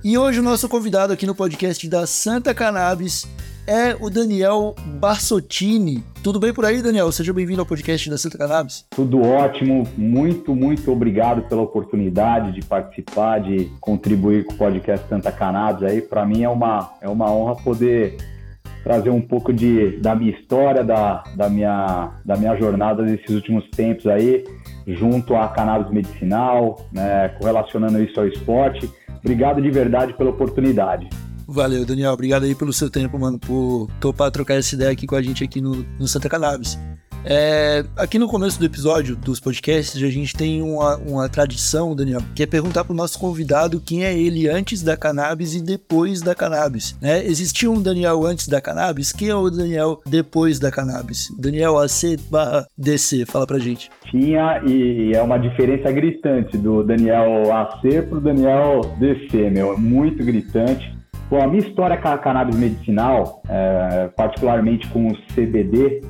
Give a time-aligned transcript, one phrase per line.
[0.02, 3.26] E hoje o nosso convidado aqui no podcast da Santa Cannabis
[3.66, 6.04] é o Daniel Barsottini.
[6.25, 7.12] Tudo bem por aí, Daniel?
[7.12, 8.86] Seja bem-vindo ao podcast da Santa Cannabis.
[8.97, 9.86] Tudo ótimo.
[9.94, 15.83] Muito, muito obrigado pela oportunidade de participar, de contribuir com o podcast Santa Cannabis.
[15.83, 18.17] Aí, para mim é uma, é uma honra poder
[18.83, 23.68] trazer um pouco de, da minha história, da, da, minha, da minha jornada desses últimos
[23.68, 24.45] tempos aí,
[24.86, 28.90] junto à cannabis medicinal, né, correlacionando isso ao esporte.
[29.18, 31.07] Obrigado de verdade pela oportunidade.
[31.46, 32.12] Valeu, Daniel.
[32.12, 35.44] Obrigado aí pelo seu tempo, mano, por topar trocar essa ideia aqui com a gente
[35.44, 36.78] aqui no, no Santa Cannabis.
[37.27, 42.20] É, aqui no começo do episódio dos podcasts, a gente tem uma, uma tradição, Daniel,
[42.34, 46.20] que é perguntar para o nosso convidado quem é ele antes da cannabis e depois
[46.20, 46.98] da cannabis.
[47.00, 47.24] Né?
[47.24, 49.10] Existia um Daniel antes da cannabis?
[49.10, 51.33] Quem é o Daniel depois da cannabis?
[51.38, 53.90] Daniel AC barra DC, fala pra gente.
[54.10, 59.78] Tinha, e é uma diferença gritante do Daniel AC pro Daniel DC, meu.
[59.78, 60.93] Muito gritante.
[61.30, 66.02] Bom, a minha história com a cannabis medicinal, é, particularmente com o CBD,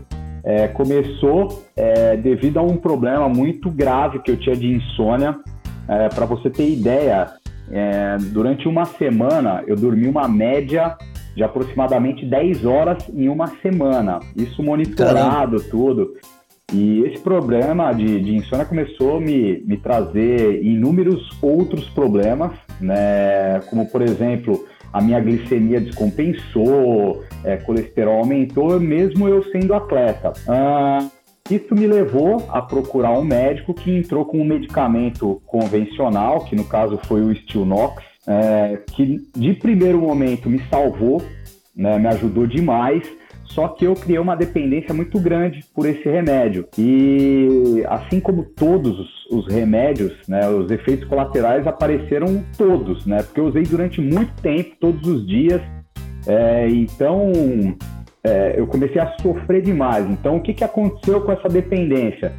[0.45, 5.37] é, começou é, devido a um problema muito grave que eu tinha de insônia.
[5.89, 7.29] É, Para você ter ideia,
[7.71, 10.97] é, durante uma semana eu dormi uma média
[11.35, 14.21] de aproximadamente 10 horas em uma semana.
[14.37, 15.71] Isso monitorado, Caramba.
[15.71, 16.15] tudo.
[16.73, 23.61] E esse problema de, de insônia começou a me, me trazer inúmeros outros problemas, né?
[23.69, 30.33] como por exemplo a minha glicemia descompensou, é, colesterol aumentou, mesmo eu sendo atleta.
[30.47, 31.09] Ah,
[31.51, 36.65] isso me levou a procurar um médico que entrou com um medicamento convencional, que no
[36.65, 41.21] caso foi o Stilnox, é, que de primeiro momento me salvou,
[41.75, 43.03] né, me ajudou demais,
[43.55, 46.67] só que eu criei uma dependência muito grande por esse remédio.
[46.77, 53.23] E assim como todos os, os remédios, né, os efeitos colaterais apareceram todos, né?
[53.23, 55.63] Porque eu usei durante muito tempo, todos os dias.
[56.27, 57.33] É, então
[58.25, 60.05] é, eu comecei a sofrer demais.
[60.11, 62.33] Então o que, que aconteceu com essa dependência?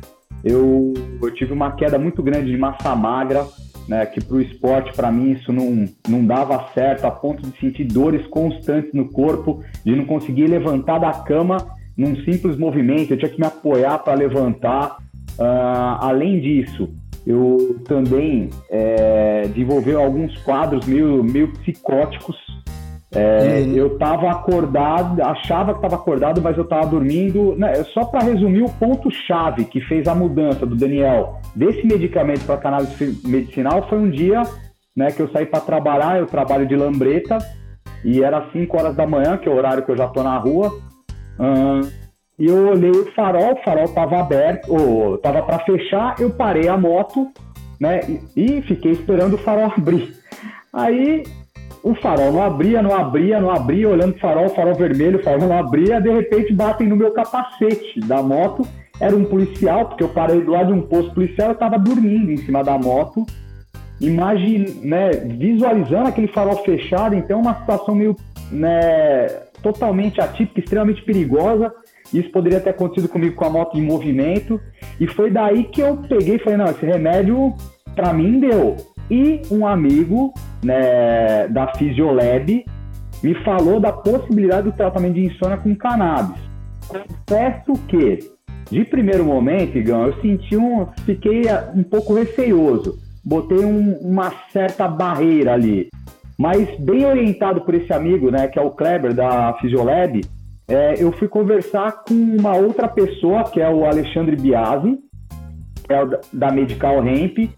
[0.43, 3.45] Eu, eu tive uma queda muito grande de massa magra,
[3.87, 7.57] né, que para o esporte, para mim, isso não, não dava certo, a ponto de
[7.59, 11.57] sentir dores constantes no corpo, de não conseguir levantar da cama
[11.97, 14.97] num simples movimento, eu tinha que me apoiar para levantar.
[15.37, 16.89] Uh, além disso,
[17.25, 22.37] eu também é, desenvolvi alguns quadros meio, meio psicóticos,
[23.15, 23.73] é, uhum.
[23.73, 27.55] Eu estava acordado, achava que estava acordado, mas eu estava dormindo.
[27.55, 32.57] Né, só para resumir, o ponto-chave que fez a mudança do Daniel desse medicamento para
[32.57, 34.43] cannabis medicinal foi um dia
[34.93, 36.19] né, que eu saí para trabalhar.
[36.19, 37.37] Eu trabalho de lambreta
[38.03, 40.37] e era 5 horas da manhã, que é o horário que eu já estou na
[40.37, 40.73] rua.
[41.39, 41.81] Hum,
[42.37, 46.15] e eu olhei o farol, o farol estava aberto, ou estava para fechar.
[46.19, 47.31] Eu parei a moto
[47.79, 48.01] né,
[48.35, 50.13] e, e fiquei esperando o farol abrir.
[50.73, 51.23] Aí
[51.85, 55.55] o farol não abria, não abria, não abria, olhando o farol, farol vermelho, farol não
[55.55, 58.67] abria, de repente batem no meu capacete da moto.
[58.99, 62.31] Era um policial, porque eu parei do lado de um posto policial, eu estava dormindo
[62.31, 63.23] em cima da moto.
[64.01, 68.15] imagine, né, visualizando aquele farol fechado, então uma situação meio
[68.51, 69.27] né,
[69.61, 71.71] totalmente atípica, extremamente perigosa.
[72.11, 74.59] Isso poderia ter acontecido comigo com a moto em movimento.
[74.99, 77.53] E foi daí que eu peguei e falei, não, esse remédio
[77.93, 78.75] para mim deu.
[79.09, 82.65] E um amigo né, da Fisiolab
[83.23, 86.41] me falou da possibilidade do tratamento de insônia com cannabis.
[86.87, 88.19] Confesso que,
[88.69, 90.87] de primeiro momento, Igão, eu senti um.
[91.05, 91.43] fiquei
[91.73, 92.99] um pouco receioso.
[93.23, 95.89] Botei um, uma certa barreira ali.
[96.37, 100.21] Mas bem orientado por esse amigo, né, que é o Kleber da Fisiolab,
[100.67, 104.97] é, eu fui conversar com uma outra pessoa, que é o Alexandre Biasi,
[105.87, 107.49] é da Medical Hemp,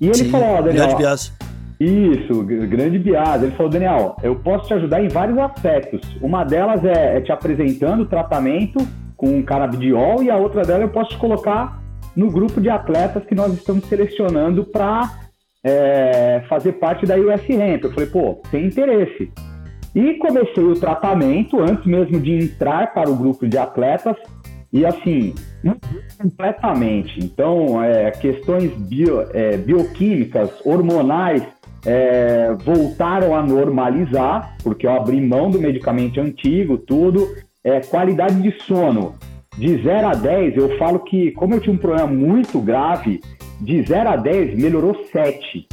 [0.00, 0.96] e ele Sim, falou, ó, Daniel...
[0.96, 1.32] Biasi.
[1.78, 3.46] Isso, grande Biasi.
[3.46, 6.00] Ele falou, Daniel, eu posso te ajudar em vários aspectos.
[6.20, 8.78] Uma delas é, é te apresentando o tratamento
[9.16, 11.80] com canabidiol e a outra delas eu posso te colocar
[12.16, 15.10] no grupo de atletas que nós estamos selecionando para
[15.64, 17.84] é, fazer parte da US Ramp.
[17.84, 19.30] Eu falei, pô, tem interesse.
[19.94, 24.16] E comecei o tratamento antes mesmo de entrar para o grupo de atletas
[24.72, 25.34] e assim,
[26.18, 27.18] completamente.
[27.22, 31.42] Então, é, questões bio, é, bioquímicas, hormonais,
[31.84, 37.26] é, voltaram a normalizar, porque eu abri mão do medicamento antigo, tudo.
[37.64, 39.14] É, qualidade de sono,
[39.58, 43.20] de 0 a 10, eu falo que, como eu tinha um problema muito grave,
[43.60, 45.66] de 0 a 10 melhorou 7.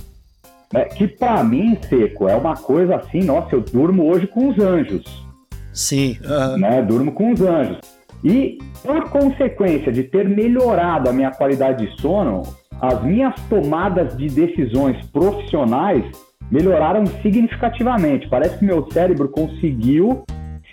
[0.73, 0.85] Né?
[0.85, 5.25] Que para mim, Seco, é uma coisa assim, nossa, eu durmo hoje com os anjos.
[5.73, 6.17] Sim.
[6.23, 6.57] Uh...
[6.57, 6.81] Né?
[6.81, 7.96] Durmo com os anjos.
[8.24, 12.44] E, por consequência de ter melhorado a minha qualidade de sono,
[12.81, 16.04] as minhas tomadas de decisões profissionais
[16.52, 18.28] melhoraram significativamente.
[18.30, 20.24] Parece que meu cérebro conseguiu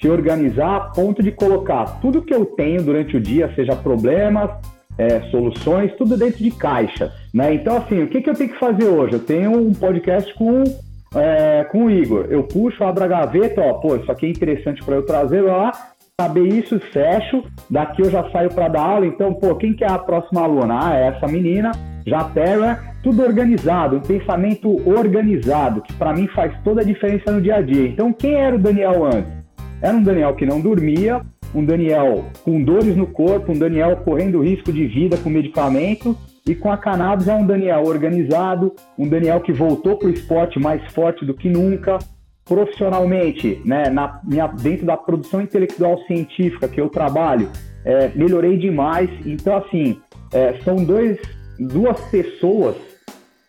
[0.01, 4.51] se organizar a ponto de colocar tudo que eu tenho durante o dia, seja problemas,
[4.99, 7.13] é, soluções, tudo dentro de caixas.
[7.33, 7.55] Né?
[7.55, 9.15] Então, assim, o que, que eu tenho que fazer hoje?
[9.15, 10.63] Eu tenho um podcast com,
[11.15, 12.27] é, com o Igor.
[12.29, 15.73] Eu puxo, abro a gaveta, ó, pô, isso aqui é interessante para eu trazer lá,
[16.21, 19.91] saber isso, fecho, daqui eu já saio para dar aula, então, pô, quem que é
[19.91, 20.79] a próxima aluna?
[20.81, 21.73] Ah, é essa menina,
[22.07, 27.43] já pega, tudo organizado, um pensamento organizado, que para mim faz toda a diferença no
[27.43, 27.89] dia a dia.
[27.89, 29.33] Então, quem era o Daniel antes?
[29.83, 31.21] Era um Daniel que não dormia,
[31.53, 36.55] um Daniel com dores no corpo, um Daniel correndo risco de vida com medicamento, e
[36.55, 40.81] com a cannabis é um Daniel organizado, um Daniel que voltou para o esporte mais
[40.93, 41.99] forte do que nunca,
[42.45, 47.51] profissionalmente, né, na minha, dentro da produção intelectual científica que eu trabalho,
[47.85, 49.09] é, melhorei demais.
[49.25, 49.99] Então, assim,
[50.33, 51.19] é, são dois,
[51.59, 52.77] duas pessoas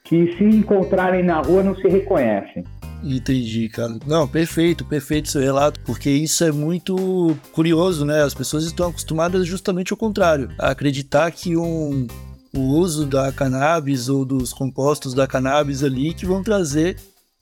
[0.04, 2.64] que se encontrarem na rua não se reconhecem.
[3.04, 3.98] Entendi, cara.
[4.08, 8.24] Não, perfeito, perfeito seu relato, porque isso é muito curioso, né?
[8.24, 12.08] As pessoas estão acostumadas justamente ao contrário, a acreditar que um,
[12.56, 16.98] o uso da cannabis ou dos compostos da cannabis ali que vão trazer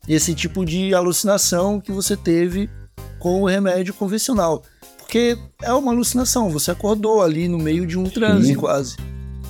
[0.08, 2.70] esse tipo de alucinação que você teve
[3.20, 4.64] com o remédio convencional.
[4.98, 8.98] Porque é uma alucinação, você acordou ali no meio de um transe quase,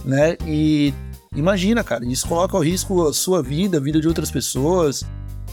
[0.04, 0.36] né?
[0.46, 0.94] E
[1.36, 5.04] imagina, cara, isso coloca ao risco a sua vida, a vida de outras pessoas,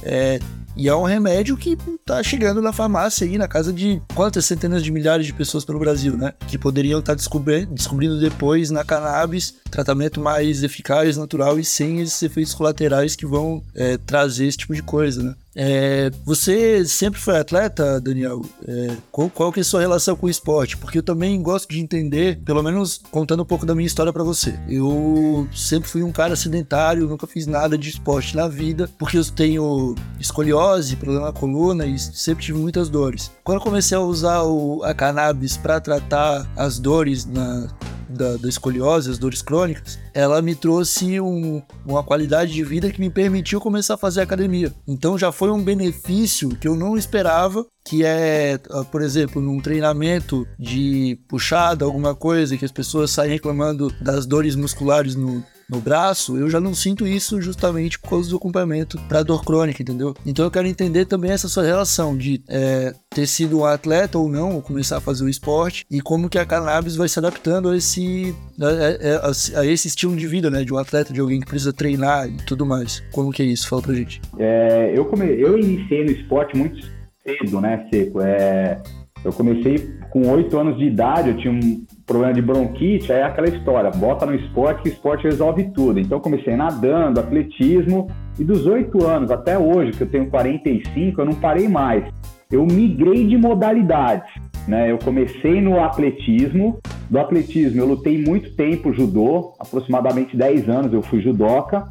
[0.02, 0.40] é,
[0.80, 4.82] e é um remédio que tá chegando na farmácia aí, na casa de quantas centenas
[4.82, 6.32] de milhares de pessoas pelo Brasil, né?
[6.48, 12.00] Que poderiam estar tá descobrindo, descobrindo depois na cannabis tratamento mais eficaz, natural e sem
[12.00, 15.34] esses efeitos colaterais que vão é, trazer esse tipo de coisa, né?
[15.54, 18.40] É, você sempre foi atleta, Daniel?
[18.66, 20.76] É, qual, qual que é a sua relação com o esporte?
[20.76, 24.22] Porque eu também gosto de entender, pelo menos contando um pouco da minha história para
[24.22, 24.58] você.
[24.68, 29.24] Eu sempre fui um cara sedentário, nunca fiz nada de esporte na vida, porque eu
[29.24, 33.30] tenho escoliose, problema na coluna e sempre tive muitas dores.
[33.42, 37.68] Quando eu comecei a usar o, a cannabis para tratar as dores na
[38.10, 43.00] da, da escoliose, as dores crônicas, ela me trouxe um, uma qualidade de vida que
[43.00, 44.72] me permitiu começar a fazer academia.
[44.86, 49.60] Então já foi um benefício que eu não esperava, que é, ah, por exemplo, num
[49.60, 55.80] treinamento de puxada, alguma coisa, que as pessoas saem reclamando das dores musculares no, no
[55.80, 60.14] braço, eu já não sinto isso justamente por causa do acompanhamento para dor crônica, entendeu?
[60.26, 64.28] Então eu quero entender também essa sua relação de é, ter sido um atleta ou
[64.28, 67.68] não, ou começar a fazer o esporte, e como que a cannabis vai se adaptando
[67.68, 70.64] a esse, a, a, a, esse estilo de vida, né?
[70.64, 73.02] De um atleta, de alguém que precisa treinar e tudo mais.
[73.12, 73.68] Como que é isso?
[73.68, 74.20] Fala pra gente.
[74.38, 75.26] É, eu, come...
[75.26, 76.80] eu iniciei no esporte muito
[77.24, 78.20] cedo, né, Seco?
[78.20, 78.82] É,
[79.24, 83.22] eu comecei com oito anos de idade, eu tinha um problema de bronquite, aí é
[83.22, 86.00] aquela história, bota no esporte que o esporte resolve tudo.
[86.00, 91.24] Então comecei nadando, atletismo, e dos oito anos até hoje, que eu tenho 45, eu
[91.24, 92.04] não parei mais.
[92.50, 94.28] Eu migrei de modalidades,
[94.66, 94.90] né?
[94.90, 101.02] Eu comecei no atletismo, do atletismo eu lutei muito tempo judô, aproximadamente 10 anos eu
[101.02, 101.86] fui judoca,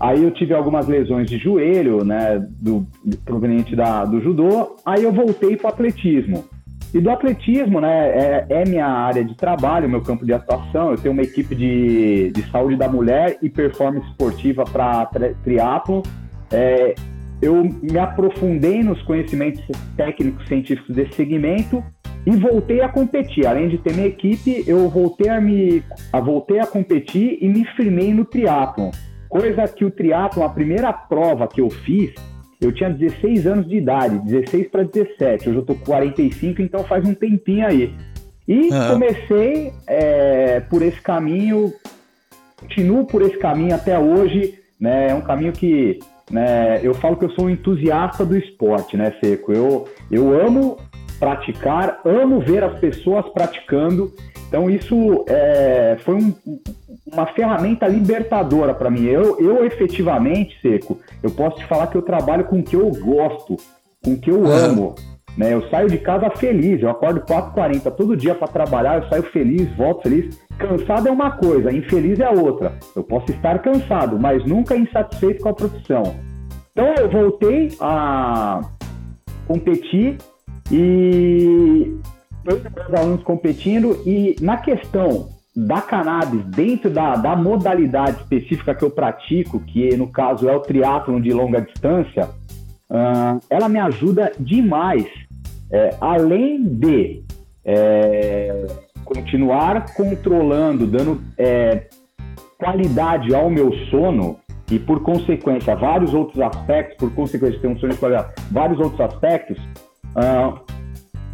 [0.00, 2.86] Aí eu tive algumas lesões de joelho, né, do,
[3.24, 4.76] proveniente da, do judô.
[4.86, 6.44] Aí eu voltei para atletismo.
[6.92, 10.90] E do atletismo, né, é, é, minha área de trabalho, meu campo de atuação.
[10.90, 15.06] Eu tenho uma equipe de, de saúde da mulher e performance esportiva para
[15.44, 16.02] triatlo.
[16.50, 16.94] É,
[17.42, 19.62] eu me aprofundei nos conhecimentos
[19.96, 21.84] técnicos científicos desse segmento
[22.26, 23.46] e voltei a competir.
[23.46, 27.64] Além de ter minha equipe, eu voltei a me a, voltei a competir e me
[27.76, 28.90] firmei no triatlon.
[29.28, 32.14] Coisa que o triatlon, a primeira prova que eu fiz,
[32.60, 35.48] eu tinha 16 anos de idade, 16 para 17.
[35.48, 37.94] Hoje eu tô com 45, então faz um tempinho aí.
[38.46, 38.88] E uhum.
[38.92, 41.72] comecei é, por esse caminho,
[42.56, 44.58] continuo por esse caminho até hoje.
[44.80, 45.10] Né?
[45.10, 45.98] É um caminho que
[46.30, 49.52] né, eu falo que eu sou um entusiasta do esporte, né, Seco?
[49.52, 50.78] Eu, eu amo
[51.18, 54.12] praticar, amo ver as pessoas praticando.
[54.48, 56.34] Então isso é, foi um,
[57.12, 59.04] uma ferramenta libertadora para mim.
[59.04, 62.90] Eu, eu efetivamente, Seco, eu posso te falar que eu trabalho com o que eu
[62.90, 63.56] gosto,
[64.04, 64.66] com o que eu é.
[64.66, 64.94] amo.
[65.36, 65.54] Né?
[65.54, 69.68] Eu saio de casa feliz, eu acordo 4h40 todo dia para trabalhar, eu saio feliz,
[69.76, 70.36] volto feliz.
[70.58, 72.72] Cansado é uma coisa, infeliz é outra.
[72.96, 76.02] Eu posso estar cansado, mas nunca insatisfeito com a profissão.
[76.72, 78.60] Então eu voltei a
[79.46, 80.18] competir
[80.70, 81.96] e
[82.44, 88.90] meus alunos competindo e na questão da cannabis dentro da, da modalidade específica que eu
[88.90, 92.28] pratico, que no caso é o triatlon de longa distância,
[92.88, 95.06] uh, ela me ajuda demais.
[95.70, 97.22] É, além de
[97.62, 98.66] é,
[99.04, 101.88] continuar controlando, dando é,
[102.56, 104.38] qualidade ao meu sono
[104.70, 108.98] e, por consequência, vários outros aspectos, por consequência ter um sono de qualidade, vários outros
[109.00, 109.58] aspectos,
[110.16, 110.58] uh,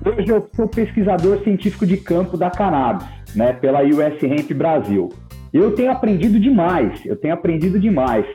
[0.04, 5.08] hoje eu sou pesquisador científico de campo da cannabis né, pela US Hemp Brasil.
[5.52, 8.26] Eu tenho aprendido demais, eu tenho aprendido demais.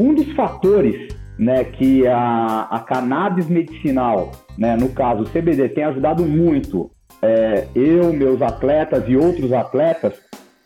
[0.00, 5.84] Um dos fatores né, que a, a cannabis medicinal, né, no caso o CBD, tem
[5.84, 6.90] ajudado muito
[7.20, 10.14] é, eu, meus atletas e outros atletas,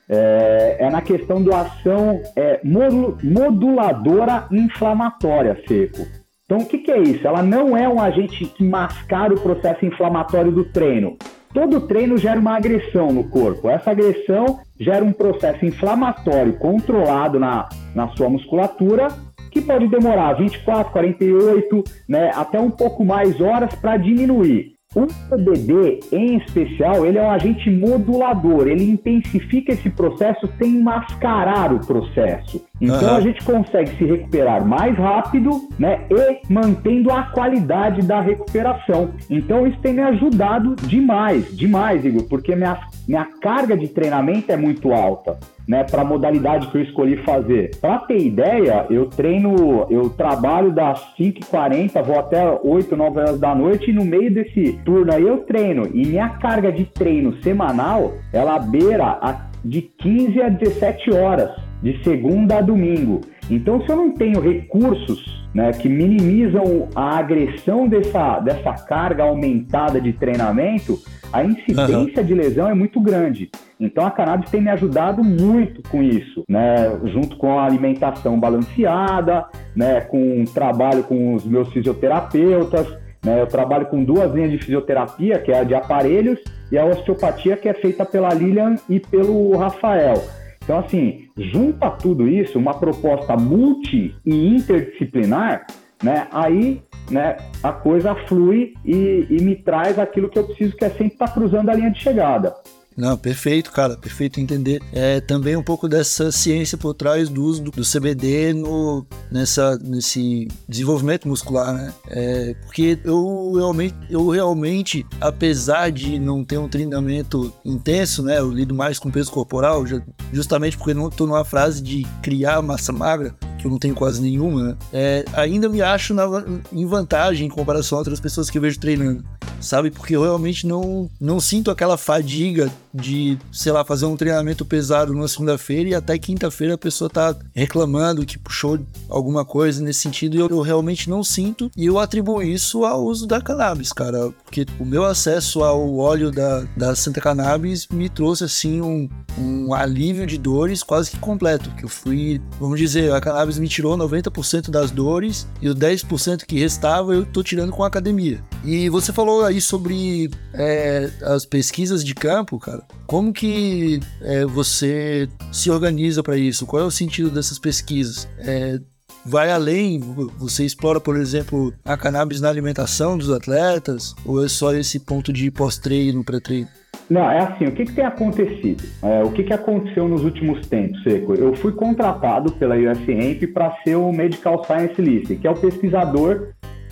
[0.08, 6.06] é, é na questão da ação é, moduladora inflamatória, seco.
[6.44, 7.26] Então, o que, que é isso?
[7.26, 11.16] Ela não é um agente que mascara o processo inflamatório do treino.
[11.52, 13.68] Todo treino gera uma agressão no corpo.
[13.68, 19.08] Essa agressão gera um processo inflamatório controlado na, na sua musculatura
[19.50, 24.76] que pode demorar 24, 48, né, até um pouco mais horas para diminuir.
[24.94, 31.72] O CBD, em especial, ele é um agente modulador, ele intensifica esse processo sem mascarar
[31.72, 32.64] o processo.
[32.80, 33.16] Então uhum.
[33.16, 39.11] a gente consegue se recuperar mais rápido, né, e mantendo a qualidade da recuperação.
[39.30, 42.78] Então isso tem me ajudado demais, demais, Igor, porque minha,
[43.09, 47.76] minha carga de treinamento é muito alta né, para a modalidade que eu escolhi fazer.
[47.80, 53.54] Para ter ideia, eu treino, eu trabalho das 5h40, vou até 8, 9 horas da
[53.54, 55.88] noite e no meio desse turno aí eu treino.
[55.92, 61.50] E minha carga de treino semanal, ela beira a, de 15 a 17 horas,
[61.83, 63.21] de segunda a domingo.
[63.50, 70.00] Então, se eu não tenho recursos né, que minimizam a agressão dessa, dessa carga aumentada
[70.00, 70.99] de treinamento,
[71.33, 72.26] a incidência uhum.
[72.26, 73.50] de lesão é muito grande.
[73.78, 76.99] Então a cannabis tem me ajudado muito com isso, né?
[77.04, 80.00] Junto com a alimentação balanceada, né?
[80.02, 82.87] Com o trabalho com os meus fisioterapeutas,
[83.25, 83.40] né?
[83.40, 86.38] Eu trabalho com duas linhas de fisioterapia, que é a de aparelhos
[86.71, 90.23] e a osteopatia, que é feita pela Lilian e pelo Rafael.
[90.66, 95.64] Então, assim, junta tudo isso, uma proposta multi e interdisciplinar,
[96.02, 96.26] né?
[96.32, 100.90] Aí né, a coisa flui e, e, me traz aquilo que eu preciso, que é
[100.90, 102.52] sempre estar tá cruzando a linha de chegada.
[102.96, 104.82] Não, perfeito, cara, perfeito entender.
[104.92, 109.76] É também um pouco dessa ciência por trás do uso do, do CBD no, nessa,
[109.78, 111.92] nesse desenvolvimento muscular, né?
[112.08, 118.38] É, porque eu realmente, eu realmente, apesar de não ter um treinamento intenso, né?
[118.38, 120.00] Eu lido mais com peso corporal, já,
[120.32, 124.20] justamente porque não estou numa frase de criar massa magra, que eu não tenho quase
[124.20, 124.76] nenhuma, né?
[124.92, 126.26] É, ainda me acho na,
[126.72, 129.25] em vantagem em comparação a outras pessoas que eu vejo treinando,
[129.60, 129.90] sabe?
[129.90, 135.14] Porque eu realmente não, não sinto aquela fadiga de, sei lá, fazer um treinamento pesado
[135.14, 140.36] na segunda-feira e até quinta-feira a pessoa tá reclamando que puxou alguma coisa nesse sentido
[140.36, 144.30] e eu, eu, realmente não sinto e eu atribuo isso ao uso da cannabis, cara,
[144.44, 149.08] porque o meu acesso ao óleo da, da Santa Cannabis me trouxe assim um,
[149.38, 153.68] um alívio de dores quase que completo, que eu fui, vamos dizer, a cannabis me
[153.68, 158.42] tirou 90% das dores e o 10% que restava eu tô tirando com a academia.
[158.64, 162.82] E você falou aí sobre é, as pesquisas de campo, cara.
[163.06, 166.66] Como que é, você se organiza para isso?
[166.66, 168.28] Qual é o sentido dessas pesquisas?
[168.38, 168.80] É,
[169.24, 170.00] vai além?
[170.38, 174.14] Você explora, por exemplo, a cannabis na alimentação dos atletas?
[174.24, 176.68] Ou é só esse ponto de pós-treino, pré-treino?
[177.08, 178.82] Não, é assim, o que, que tem acontecido?
[179.02, 181.34] É, o que, que aconteceu nos últimos tempos, Seco?
[181.34, 186.48] Eu fui contratado pela USAMP para ser o Medical Science List, que é o pesquisador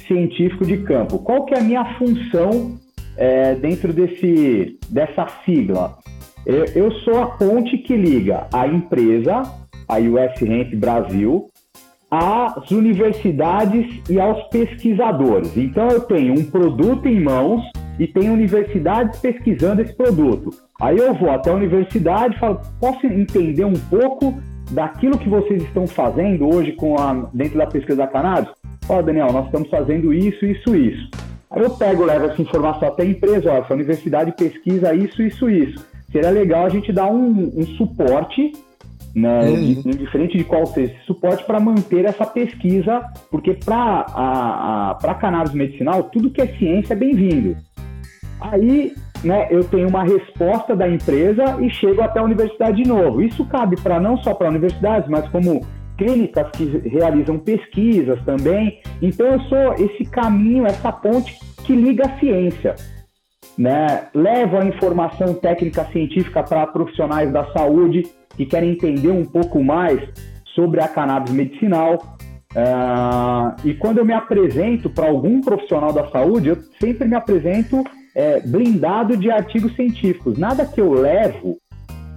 [0.07, 1.19] científico de campo.
[1.19, 2.79] Qual que é a minha função
[3.17, 5.99] é, dentro desse, dessa sigla?
[6.47, 9.43] Eu, eu sou a ponte que liga a empresa,
[9.89, 11.49] a US Brasil,
[12.11, 15.57] às universidades e aos pesquisadores.
[15.57, 17.63] Então eu tenho um produto em mãos
[17.99, 20.51] e tem universidades pesquisando esse produto.
[20.81, 24.35] Aí eu vou até a universidade e falo, posso entender um pouco
[24.71, 28.51] daquilo que vocês estão fazendo hoje com a, dentro da pesquisa da cannabis?
[28.89, 31.09] Ó, Daniel, nós estamos fazendo isso, isso, isso.
[31.51, 35.49] Aí eu pego, levo essa informação até a empresa, ó, essa universidade pesquisa isso, isso,
[35.49, 35.87] isso.
[36.11, 38.53] Seria legal a gente dar um, um suporte
[39.15, 39.83] né, uhum.
[39.87, 45.15] indiferente de qual seja esse suporte, para manter essa pesquisa, porque para a, a pra
[45.15, 47.57] cannabis medicinal, tudo que é ciência é bem-vindo.
[48.51, 53.23] Aí, né, eu tenho uma resposta da empresa e chego até a universidade de novo.
[53.23, 55.65] Isso cabe para não só para universidades, mas como
[55.97, 58.81] clínicas que realizam pesquisas também.
[59.01, 62.75] Então, eu sou esse caminho, essa ponte que liga a ciência.
[63.57, 64.09] Né?
[64.13, 68.03] Levo a informação técnica científica para profissionais da saúde
[68.37, 70.01] que querem entender um pouco mais
[70.55, 72.19] sobre a cannabis medicinal.
[72.53, 77.83] Uh, e quando eu me apresento para algum profissional da saúde, eu sempre me apresento
[78.15, 80.39] é, blindado de artigos científicos.
[80.39, 81.59] Nada que eu levo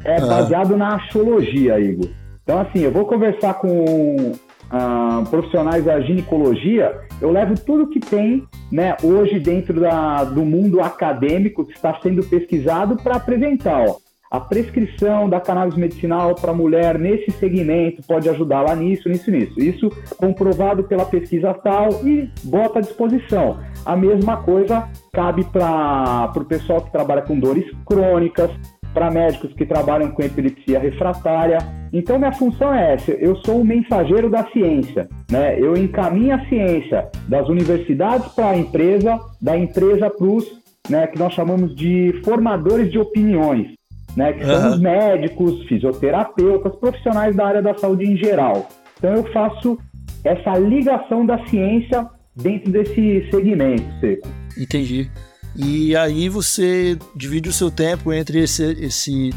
[0.04, 2.10] é baseado na astrologia, Igor.
[2.44, 4.32] Então, assim, eu vou conversar com
[4.68, 10.80] uh, profissionais da ginecologia, eu levo tudo que tem né, hoje dentro da, do mundo
[10.80, 13.86] acadêmico que está sendo pesquisado para apresentar.
[13.88, 13.98] Ó,
[14.30, 19.60] a prescrição da cannabis medicinal para mulher nesse segmento pode ajudar lá nisso, nisso, nisso.
[19.60, 23.60] Isso comprovado pela pesquisa tal e bota à disposição.
[23.86, 28.52] A mesma coisa cabe para o pessoal que trabalha com dores crônicas,
[28.94, 31.58] para médicos que trabalham com epilepsia refratária.
[31.92, 35.10] Então, minha função é essa: eu sou o mensageiro da ciência.
[35.32, 35.60] Né?
[35.60, 40.46] Eu encaminho a ciência das universidades para a empresa, da empresa para os
[40.88, 43.76] né, que nós chamamos de formadores de opiniões
[44.16, 48.68] né, que são os médicos, fisioterapeutas, profissionais da área da saúde em geral.
[48.98, 49.78] Então eu faço
[50.24, 54.47] essa ligação da ciência dentro desse segmento, Seco.
[54.58, 55.10] Entendi.
[55.56, 59.32] E aí você divide o seu tempo entre esse, esse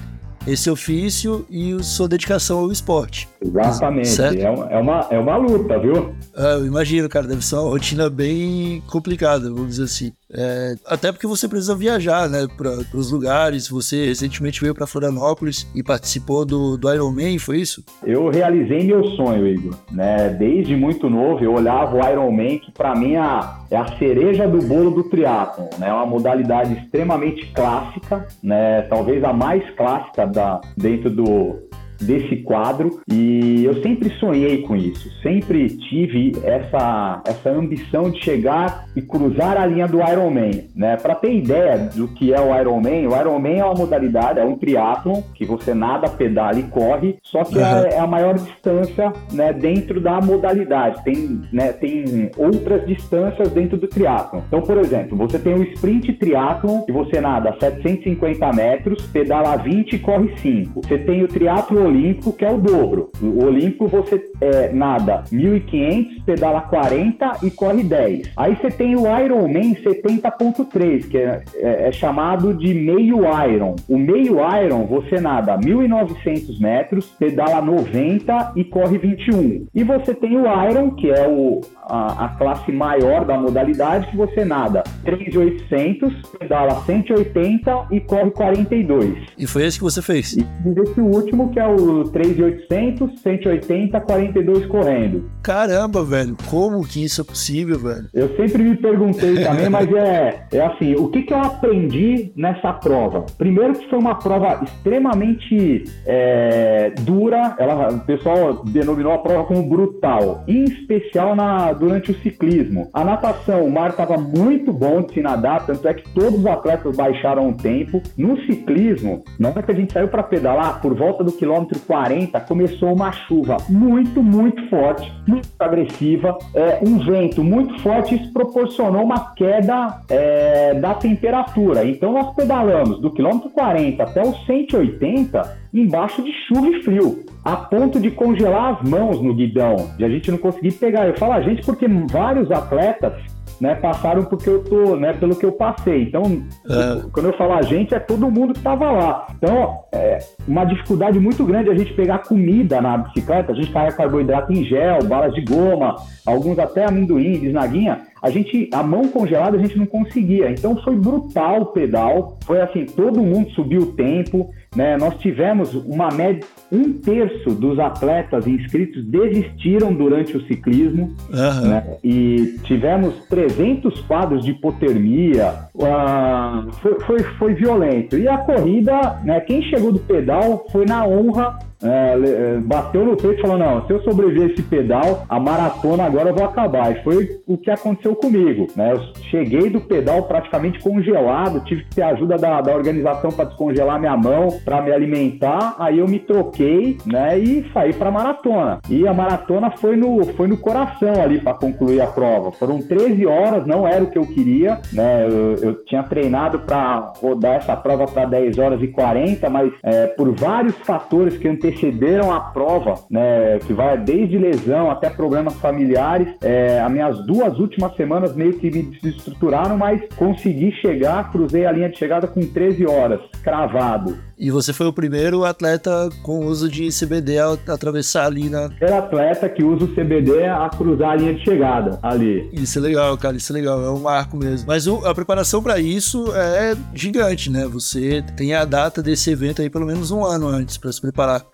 [0.47, 3.29] esse ofício e sua dedicação ao esporte.
[3.43, 4.21] Exatamente.
[4.21, 6.15] É uma, é, uma, é uma luta, viu?
[6.35, 10.13] É, eu imagino, cara, deve ser uma rotina bem complicada, vamos dizer assim.
[10.33, 13.69] É, até porque você precisa viajar, né, para os lugares.
[13.69, 17.85] Você recentemente veio para Florianópolis e participou do, do Ironman, foi isso?
[18.05, 19.75] Eu realizei meu sonho, Igor.
[19.91, 20.31] Né?
[20.31, 24.47] Desde muito novo, eu olhava o Ironman, que para mim é a, é a cereja
[24.47, 25.69] do bolo do triatlon.
[25.79, 25.89] Né?
[25.89, 28.83] É uma modalidade extremamente clássica, né?
[28.83, 35.11] talvez a mais clássica da, dentro do, desse quadro e eu sempre sonhei com isso,
[35.23, 40.97] sempre tive essa, essa ambição de chegar e cruzar a linha do Ironman, né?
[40.97, 44.57] Para ter ideia do que é o Ironman, o Ironman é uma modalidade, é um
[44.57, 47.65] triatlon que você nada, pedala e corre, só que uhum.
[47.65, 51.03] é, a maior distância, né, dentro da modalidade.
[51.05, 54.41] Tem, né, tem outras distâncias dentro do triatlon.
[54.47, 59.93] Então, por exemplo, você tem o sprint triatlon que você nada 750 metros, pedala 20
[59.93, 60.81] e corre 5.
[60.83, 63.11] Você tem o triatlon olímpico que é o dobro.
[63.21, 68.31] O olímpico você é, nada 1.500, pedala 40 e corre 10.
[68.37, 73.77] Aí você tem o Ironman 70.3, que é, é, é, chamado de meio Iron.
[73.89, 79.67] O meio Iron você nada 1.900 metros, pedala 90 e corre 21.
[79.75, 84.17] E você tem o Iron, que é o, a, a classe maior da modalidade, que
[84.17, 89.17] você nada 3.800, pedala 180 e corre 42.
[89.37, 90.37] E foi esse que você fez?
[90.37, 90.47] E
[90.81, 95.31] esse último, que é o 3.800, 180, 42 correndo.
[95.43, 98.09] Caramba, velho, como que isso é possível, velho?
[98.13, 102.73] Eu sempre me perguntei também, mas é, é assim, o que, que eu aprendi nessa
[102.73, 103.27] prova?
[103.39, 109.63] Primeiro que foi uma prova extremamente é, dura, ela, o pessoal denominou a prova como
[109.69, 112.89] brutal, em especial na, durante o ciclismo.
[112.93, 116.47] A natação, o mar estava muito bom de se nadar, tanto é que todos os
[116.47, 118.03] atletas baixaram o tempo.
[118.17, 122.41] No ciclismo, na hora que a gente saiu para pedalar, por volta do quilômetro 40,
[122.41, 126.37] começou uma chuva muito muito, forte, muito agressiva.
[126.55, 131.85] É, um vento muito forte, isso proporcionou uma queda é, da temperatura.
[131.85, 137.57] Então nós pedalamos do quilômetro 40 até o 180 embaixo de chuva e frio, a
[137.57, 141.07] ponto de congelar as mãos no guidão, de a gente não conseguir pegar.
[141.07, 143.13] Eu falo a gente porque vários atletas
[143.61, 146.03] né, passaram porque eu tô, né, pelo que eu passei.
[146.05, 146.23] Então,
[146.69, 147.03] é.
[147.13, 149.27] quando eu falo a gente, é todo mundo que estava lá.
[149.37, 150.19] Então, é
[150.49, 153.53] uma dificuldade muito grande a gente pegar comida na bicicleta.
[153.53, 158.01] A gente carrega carboidrato em gel, balas de goma, alguns até amendoim, bisnaguinha.
[158.23, 160.51] A gente, a mão congelada a gente não conseguia.
[160.51, 162.39] Então foi brutal o pedal.
[162.45, 164.51] Foi assim, todo mundo subiu o tempo.
[164.75, 164.97] Né?
[164.97, 171.69] Nós tivemos uma média, um terço dos atletas inscritos desistiram durante o ciclismo uhum.
[171.69, 171.97] né?
[172.05, 175.69] e tivemos 300 quadros de hipotermia.
[175.75, 178.17] Uh, foi, foi, foi violento.
[178.17, 179.41] E a corrida, né?
[179.41, 183.87] quem chegou do pedal foi na honra é, é, bateu no peito e falou: Não,
[183.87, 186.93] se eu sobreviver esse pedal, a maratona agora eu vou acabar.
[186.93, 188.67] E foi o que aconteceu comigo.
[188.77, 188.93] Né?
[188.93, 193.99] Eu cheguei do pedal praticamente congelado, tive que ter ajuda da, da organização para descongelar
[193.99, 195.77] minha mão, para me alimentar.
[195.79, 198.81] Aí eu me troquei né, e saí para maratona.
[198.89, 202.53] E a maratona foi no, foi no coração ali para concluir a prova.
[202.53, 204.81] Foram 13 horas, não era o que eu queria.
[204.93, 205.27] Né?
[205.27, 210.07] Eu, eu tinha treinado para rodar essa prova para 10 horas e 40, mas é,
[210.07, 216.35] por vários fatores que antecederam a prova, né, que vai desde lesão até problemas familiares.
[216.43, 221.73] É, as minhas duas últimas semanas meio que me desestruturaram, mas consegui chegar, cruzei a
[221.73, 224.17] linha de chegada com 13 horas, cravado.
[224.39, 228.69] E você foi o primeiro atleta com uso de CBD a atravessar ali na.
[228.69, 232.49] Primeiro atleta que usa o CBD a cruzar a linha de chegada ali.
[232.53, 234.67] Isso é legal, cara, isso é legal, é um marco mesmo.
[234.67, 237.67] Mas o, a preparação para isso é gigante, né?
[237.67, 241.45] Você tem a data desse evento aí pelo menos um ano antes para se preparar.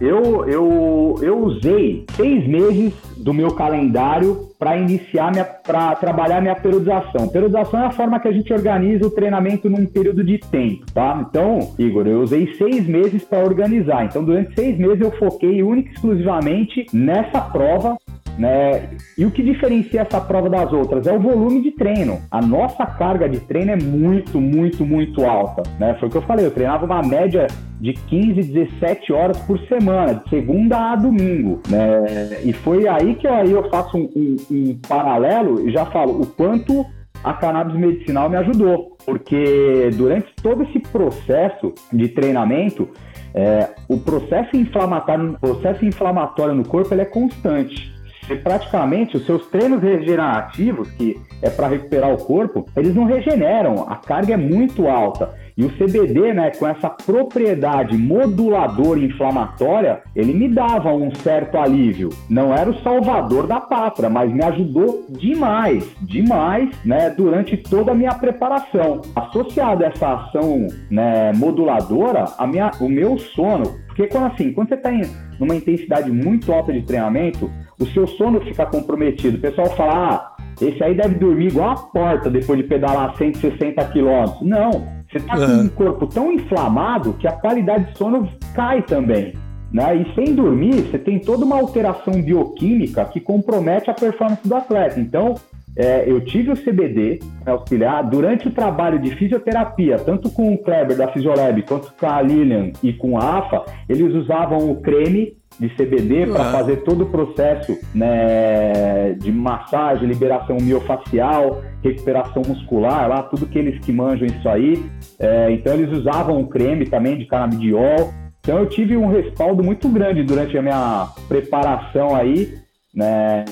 [0.00, 2.92] Eu, eu, eu usei seis meses
[3.28, 7.28] do meu calendário para iniciar minha, para trabalhar minha periodização.
[7.28, 11.26] Periodização é a forma que a gente organiza o treinamento num período de tempo, tá?
[11.28, 14.06] Então, Igor, eu usei seis meses para organizar.
[14.06, 17.98] Então, durante seis meses eu foquei única e exclusivamente nessa prova
[18.38, 18.90] né?
[19.16, 22.20] E o que diferencia essa prova das outras é o volume de treino.
[22.30, 25.64] A nossa carga de treino é muito, muito, muito alta.
[25.78, 25.94] Né?
[25.98, 27.48] Foi o que eu falei, eu treinava uma média
[27.80, 31.60] de 15, 17 horas por semana, de segunda a domingo.
[31.68, 32.40] Né?
[32.44, 36.22] E foi aí que eu, aí eu faço um, um, um paralelo e já falo
[36.22, 36.86] o quanto
[37.24, 42.88] a cannabis medicinal me ajudou, porque durante todo esse processo de treinamento,
[43.34, 47.97] é, o processo inflamatório, processo inflamatório no corpo ele é constante.
[48.30, 53.86] E praticamente os seus treinos regenerativos, que é para recuperar o corpo, eles não regeneram,
[53.88, 55.34] a carga é muito alta.
[55.56, 62.10] E o CBD, né, com essa propriedade moduladora inflamatória, ele me dava um certo alívio.
[62.30, 67.94] Não era o salvador da pátria, mas me ajudou demais, demais, né, durante toda a
[67.94, 69.00] minha preparação.
[69.16, 73.64] Associado a essa ação, né, moduladora, a minha, o meu sono,
[73.98, 75.02] porque quando assim, quando você está em
[75.40, 79.38] numa intensidade muito alta de treinamento, o seu sono fica comprometido.
[79.38, 83.84] O pessoal fala, ah, esse aí deve dormir igual a porta depois de pedalar 160
[83.86, 84.40] quilômetros.
[84.42, 84.70] Não,
[85.10, 89.34] você está com um corpo tão inflamado que a qualidade de sono cai também.
[89.72, 89.96] Né?
[89.96, 95.00] E sem dormir, você tem toda uma alteração bioquímica que compromete a performance do atleta.
[95.00, 95.34] Então,
[95.78, 100.58] é, eu tive o CBD para auxiliar durante o trabalho de fisioterapia, tanto com o
[100.58, 105.36] Kleber da Fisiolab, quanto com a Lilian e com a AFA, eles usavam o creme
[105.60, 113.22] de CBD para fazer todo o processo né, de massagem, liberação miofacial, recuperação muscular, lá
[113.22, 114.84] tudo que eles que manjam isso aí.
[115.18, 118.12] É, então eles usavam o creme também de canabidiol.
[118.40, 122.54] Então eu tive um respaldo muito grande durante a minha preparação aí,
[122.94, 123.44] né,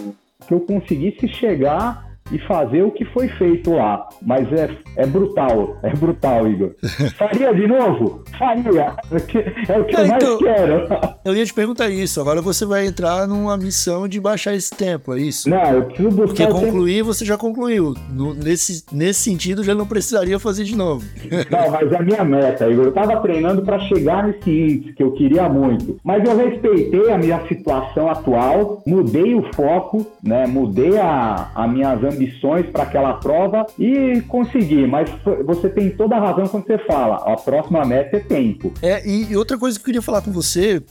[0.47, 4.09] que eu conseguisse chegar e fazer o que foi feito lá.
[4.23, 6.75] Mas é, é brutal, é brutal, Igor.
[7.17, 8.25] Faria de novo?
[8.39, 8.97] Faria.
[9.69, 10.89] É o que eu mais então, quero.
[11.25, 12.21] Eu ia te perguntar isso.
[12.21, 15.49] Agora você vai entrar numa missão de baixar esse tempo, é isso?
[15.49, 16.47] Não, eu preciso buscar.
[16.49, 17.95] Porque concluir, você já concluiu.
[18.11, 21.05] No, nesse, nesse sentido, já não precisaria fazer de novo.
[21.51, 22.87] Não, mas é a minha meta, Igor.
[22.87, 25.99] Eu tava treinando para chegar nesse índice que eu queria muito.
[26.03, 30.47] Mas eu respeitei a minha situação atual, mudei o foco, né?
[30.47, 32.16] Mudei a, a minhas ambições
[32.73, 34.87] para aquela prova e consegui.
[34.87, 35.11] Mas
[35.45, 38.73] você tem toda a razão quando você fala, a próxima meta é tempo.
[38.83, 40.83] É, e outra coisa que eu queria falar com você,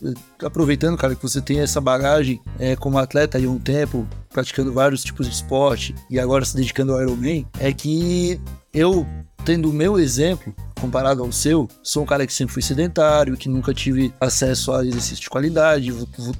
[0.43, 5.03] aproveitando, cara, que você tem essa bagagem é, como atleta aí um tempo, praticando vários
[5.03, 8.39] tipos de esporte e agora se dedicando ao Ironman, é que
[8.73, 9.05] eu,
[9.45, 13.47] tendo o meu exemplo, comparado ao seu, sou um cara que sempre fui sedentário, que
[13.47, 15.93] nunca tive acesso a exercício de qualidade,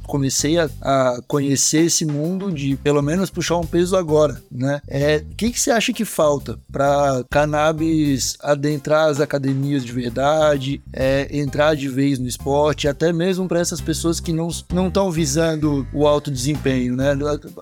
[0.03, 4.81] comecei a, a conhecer esse mundo de pelo menos puxar um peso agora, né?
[4.87, 10.81] É, o que, que você acha que falta para cannabis adentrar as academias de verdade,
[10.91, 15.11] é, entrar de vez no esporte, até mesmo para essas pessoas que não não estão
[15.11, 17.13] visando o alto desempenho, né?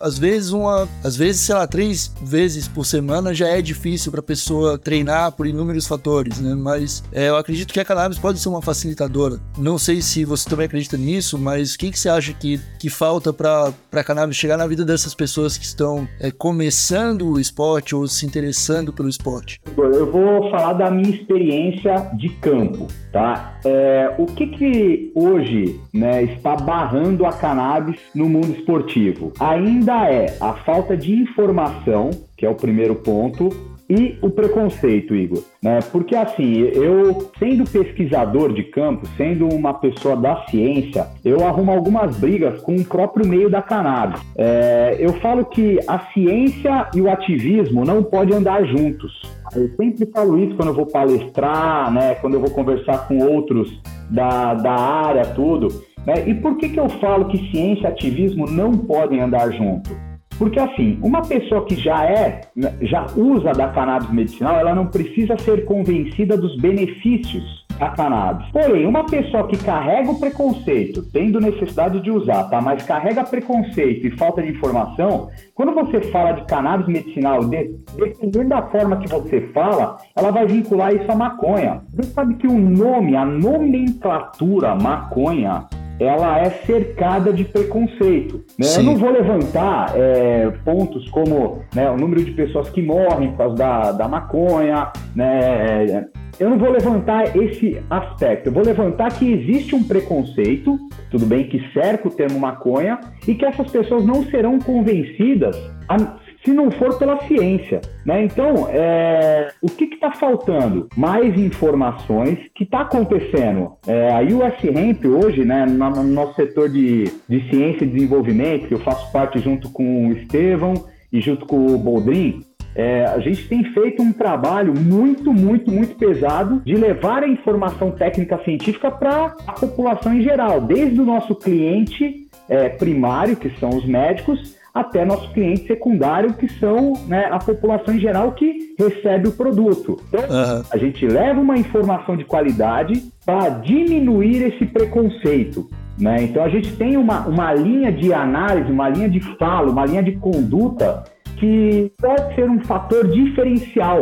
[0.01, 4.21] Às vezes uma, às vezes sei lá três vezes por semana já é difícil para
[4.21, 6.55] pessoa treinar por inúmeros fatores, né?
[6.55, 9.39] Mas é, eu acredito que a cannabis pode ser uma facilitadora.
[9.57, 12.89] Não sei se você também acredita nisso, mas o que, que você acha que, que
[12.89, 17.95] falta para a cannabis chegar na vida dessas pessoas que estão é, começando o esporte
[17.95, 19.59] ou se interessando pelo esporte?
[19.77, 23.59] Eu vou falar da minha experiência de campo, tá?
[23.65, 29.33] É, o que que hoje né, está barrando a cannabis no mundo esportivo?
[29.39, 33.49] Ainda é a falta de informação, que é o primeiro ponto,
[33.89, 35.43] e o preconceito, Igor.
[35.61, 35.79] Né?
[35.91, 42.17] Porque assim, eu, sendo pesquisador de campo, sendo uma pessoa da ciência, eu arrumo algumas
[42.17, 44.21] brigas com o próprio meio da cannabis.
[44.37, 49.21] É, eu falo que a ciência e o ativismo não podem andar juntos.
[49.55, 52.15] Eu sempre falo isso quando eu vou palestrar, né?
[52.15, 55.67] quando eu vou conversar com outros da, da área, tudo.
[56.05, 56.27] Né?
[56.27, 60.12] E por que, que eu falo que ciência e ativismo não podem andar juntos?
[60.37, 62.41] Porque assim, uma pessoa que já é,
[62.81, 68.47] já usa da cannabis medicinal, ela não precisa ser convencida dos benefícios da cannabis.
[68.51, 72.61] Porém, uma pessoa que carrega o preconceito, tendo necessidade de usar, tá?
[72.61, 78.49] Mas carrega preconceito e falta de informação, quando você fala de cannabis medicinal, de, dependendo
[78.49, 81.81] da forma que você fala, ela vai vincular isso à maconha.
[81.93, 85.65] Você sabe que o nome, a nomenclatura maconha,
[85.99, 88.43] ela é cercada de preconceito.
[88.57, 88.67] Né?
[88.77, 93.37] Eu não vou levantar é, pontos como né, o número de pessoas que morrem por
[93.37, 96.07] causa da, da maconha, né?
[96.39, 98.47] Eu não vou levantar esse aspecto.
[98.47, 100.79] Eu vou levantar que existe um preconceito,
[101.11, 105.55] tudo bem, que cerca o termo maconha, e que essas pessoas não serão convencidas
[105.87, 105.97] a
[106.43, 107.81] se não for pela ciência.
[108.05, 108.23] Né?
[108.25, 110.87] Então, é, o que está faltando?
[110.95, 112.39] Mais informações.
[112.53, 113.73] Que está acontecendo?
[113.87, 118.67] É, a US Hemp hoje, né, no, no nosso setor de, de ciência e desenvolvimento,
[118.67, 120.73] que eu faço parte junto com o Estevão
[121.11, 122.41] e junto com o Boldrin,
[122.75, 127.91] é, a gente tem feito um trabalho muito, muito, muito pesado de levar a informação
[127.91, 133.69] técnica científica para a população em geral, desde o nosso cliente é, primário, que são
[133.69, 139.27] os médicos, até nosso cliente secundário, que são né, a população em geral que recebe
[139.27, 139.99] o produto.
[140.07, 140.63] Então, uhum.
[140.71, 145.69] a gente leva uma informação de qualidade para diminuir esse preconceito.
[145.99, 146.23] Né?
[146.23, 150.01] Então, a gente tem uma, uma linha de análise, uma linha de fala, uma linha
[150.01, 151.03] de conduta
[151.37, 153.99] que pode ser um fator diferencial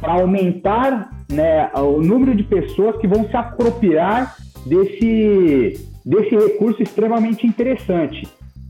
[0.00, 5.74] para aumentar né, o número de pessoas que vão se apropriar desse,
[6.04, 8.26] desse recurso extremamente interessante.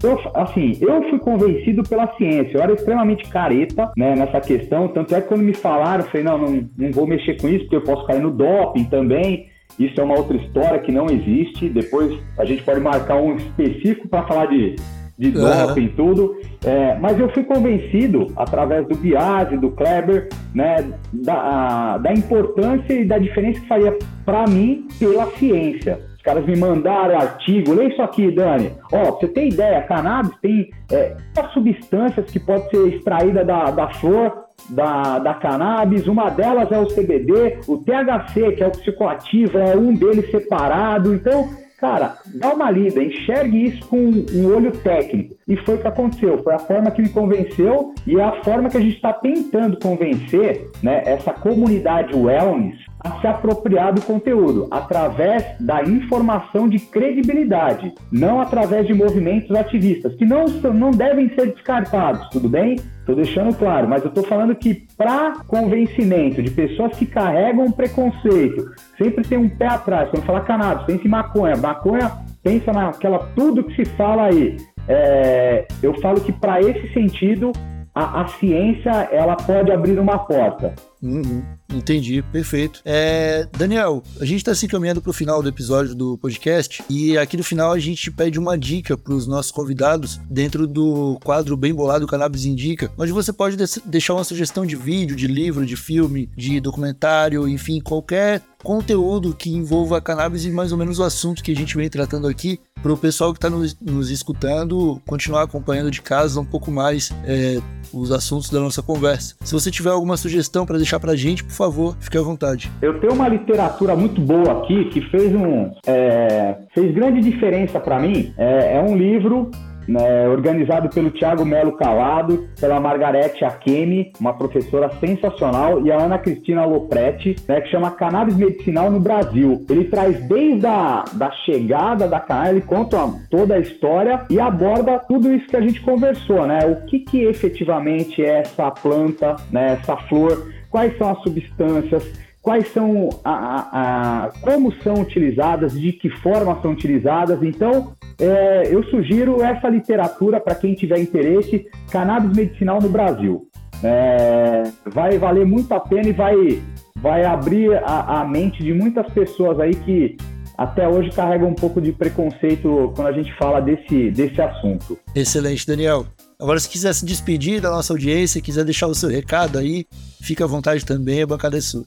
[0.07, 5.13] Eu, assim, eu fui convencido pela ciência, eu era extremamente careta né, nessa questão, tanto
[5.13, 7.77] é que quando me falaram, eu falei, não, não, não vou mexer com isso, porque
[7.77, 12.17] eu posso cair no doping também, isso é uma outra história que não existe, depois
[12.39, 14.77] a gente pode marcar um específico para falar de,
[15.19, 20.89] de doping e tudo, é, mas eu fui convencido, através do Biase, do Kleber, né,
[21.13, 27.17] da, da importância e da diferença que faria para mim pela ciência caras me mandaram
[27.17, 28.73] artigo, lê isso aqui, Dani.
[28.93, 31.17] Ó, você tem ideia, cannabis tem é,
[31.55, 36.87] substâncias que pode ser extraída da, da flor da, da cannabis, uma delas é o
[36.87, 41.15] CBD, o THC, que é o psicoativo, é um deles separado.
[41.15, 45.37] Então, cara, dá uma lida, enxergue isso com um olho técnico.
[45.47, 48.69] E foi o que aconteceu, foi a forma que me convenceu e é a forma
[48.69, 54.67] que a gente está tentando convencer né, essa comunidade wellness a se apropriar do conteúdo
[54.71, 61.53] através da informação de credibilidade, não através de movimentos ativistas, que não, não devem ser
[61.53, 62.77] descartados, tudo bem?
[63.01, 68.73] Estou deixando claro, mas eu estou falando que para convencimento de pessoas que carregam preconceito,
[68.99, 70.11] sempre tem um pé atrás.
[70.11, 71.57] Quando falar cannabis, pensa em maconha.
[71.57, 72.11] Maconha,
[72.43, 74.57] pensa naquela tudo que se fala aí.
[74.89, 77.53] É, eu falo que para esse sentido,
[77.95, 80.75] a, a ciência ela pode abrir uma porta.
[81.03, 81.43] Uhum.
[81.73, 82.81] Entendi, perfeito.
[82.85, 87.17] É, Daniel, a gente está se encaminhando para o final do episódio do podcast e
[87.19, 91.57] aqui no final a gente pede uma dica para os nossos convidados dentro do quadro
[91.57, 95.77] Bem Bolado Cannabis Indica, onde você pode deixar uma sugestão de vídeo, de livro, de
[95.77, 101.43] filme, de documentário, enfim, qualquer conteúdo que envolva cannabis e mais ou menos o assunto
[101.43, 105.43] que a gente vem tratando aqui, para o pessoal que está nos, nos, escutando continuar
[105.43, 107.61] acompanhando de casa um pouco mais é,
[107.93, 109.35] os assuntos da nossa conversa.
[109.45, 112.71] Se você tiver alguma sugestão para deixar para gente, por favor, fique à vontade.
[112.81, 117.99] Eu tenho uma literatura muito boa aqui que fez um é, fez grande diferença para
[117.99, 118.33] mim.
[118.39, 119.51] É, é um livro
[119.89, 126.19] né, organizado pelo Tiago Melo Calado, pela Margarete Akemi, uma professora sensacional, e a Ana
[126.19, 129.65] Cristina Lopretti, né, que chama Cannabis Medicinal no Brasil.
[129.69, 132.97] Ele traz desde a da chegada da cannabis, ele conta
[133.31, 136.59] toda a história e aborda tudo isso que a gente conversou, né?
[136.67, 142.05] O que, que efetivamente é essa planta, né, essa flor, quais são as substâncias,
[142.43, 147.43] quais são a, a, a, como são utilizadas, de que forma são utilizadas.
[147.43, 153.49] Então, é, eu sugiro essa literatura para quem tiver interesse, cannabis medicinal no Brasil.
[153.83, 156.63] É, vai valer muito a pena e vai,
[156.99, 160.19] vai abrir a, a mente de muitas pessoas aí que
[160.59, 164.99] até hoje carregam um pouco de preconceito quando a gente fala desse, desse assunto.
[165.15, 166.05] Excelente, Daniel.
[166.39, 169.87] Agora, se quiser se despedir da nossa audiência, quiser deixar o seu recado aí,
[170.21, 171.85] fica à vontade também, a bancada é sua.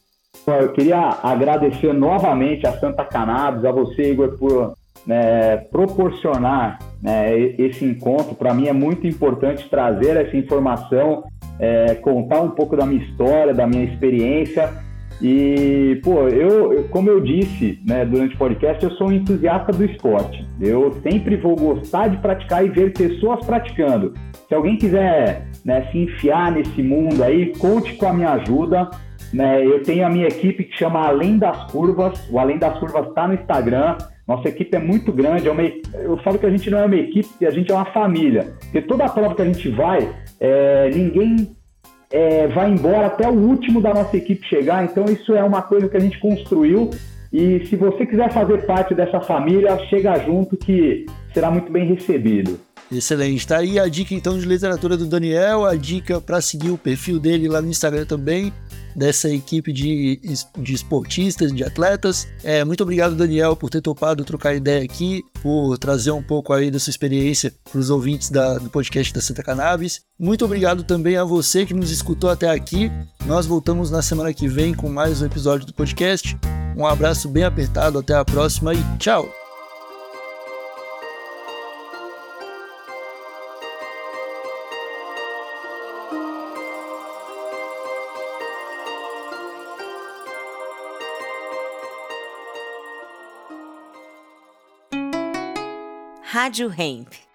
[0.48, 4.74] Eu queria agradecer novamente a Santa Cannabis, a você, Igor, por
[5.06, 8.36] né, proporcionar né, esse encontro.
[8.36, 11.24] Para mim é muito importante trazer essa informação,
[11.60, 14.74] é, contar um pouco da minha história, da minha experiência.
[15.22, 19.84] E, pô, eu, como eu disse né, durante o podcast, eu sou um entusiasta do
[19.84, 20.48] esporte.
[20.60, 24.14] Eu sempre vou gostar de praticar e ver pessoas praticando.
[24.50, 28.90] Se alguém quiser né, se enfiar nesse mundo aí, conte com a minha ajuda.
[29.32, 29.64] Né?
[29.64, 32.28] Eu tenho a minha equipe que chama Além das Curvas.
[32.32, 33.96] O Além das Curvas está no Instagram.
[34.28, 35.48] Nossa equipe é muito grande.
[35.48, 37.86] É uma, eu falo que a gente não é uma equipe, a gente é uma
[37.86, 38.54] família.
[38.60, 40.10] Porque toda a prova que a gente vai,
[40.40, 41.56] é, ninguém
[42.12, 44.84] é, vai embora até o último da nossa equipe chegar.
[44.84, 46.90] Então isso é uma coisa que a gente construiu.
[47.32, 52.60] E se você quiser fazer parte dessa família, chega junto que será muito bem recebido.
[52.92, 53.48] Excelente.
[53.48, 57.20] Tá aí a dica então de literatura do Daniel, a dica para seguir o perfil
[57.20, 58.52] dele lá no Instagram também
[58.96, 60.20] dessa equipe de,
[60.58, 62.28] de esportistas, de atletas.
[62.44, 66.72] É, muito obrigado, Daniel, por ter topado trocar ideia aqui, por trazer um pouco aí
[66.72, 70.02] da sua experiência para os ouvintes da, do podcast da Santa Cannabis.
[70.20, 72.92] Muito obrigado também a você que nos escutou até aqui.
[73.26, 76.38] Nós voltamos na semana que vem com mais um episódio do podcast.
[76.76, 79.39] Um abraço bem apertado, até a próxima e tchau!
[96.40, 97.29] Rádio Hemp.